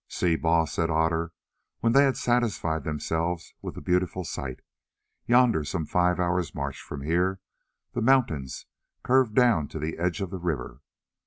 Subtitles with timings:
[0.07, 1.31] "See, Baas," said Otter,
[1.81, 4.61] when they had satisfied themselves with the beautiful sight,
[5.27, 7.39] "yonder, some five hours' march from here,
[7.93, 8.65] the mountains
[9.03, 10.81] curve down to the edge of the river.